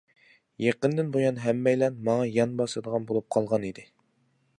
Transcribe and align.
يېقىندىن 0.63 1.11
بۇيان 1.15 1.37
ھەممەيلەن 1.43 1.99
ماڭا 2.09 2.25
يان 2.37 2.55
باسىدىغان 2.63 3.05
بولۇپ 3.13 3.29
قالغان 3.37 3.69
ئىدى. 3.69 3.85